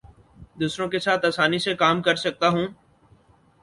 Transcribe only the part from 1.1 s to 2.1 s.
آسانی سے کام